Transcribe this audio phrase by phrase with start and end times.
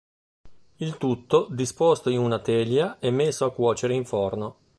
[0.77, 4.55] Il tutto disposto in una teglia e messo a cuocere in forno.